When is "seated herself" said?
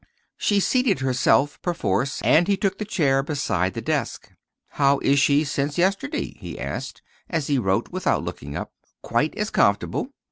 0.59-1.61